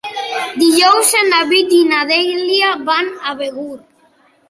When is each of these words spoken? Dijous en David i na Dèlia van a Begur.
Dijous 0.61 1.11
en 1.19 1.29
David 1.35 1.77
i 1.81 1.83
na 1.91 2.01
Dèlia 2.15 2.73
van 2.91 3.15
a 3.35 3.39
Begur. 3.45 3.73